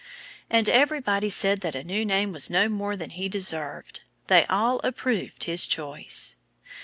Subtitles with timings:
[0.49, 4.01] And everybody said that a new name was no more than he deserved.
[4.29, 6.37] They all approved his choice.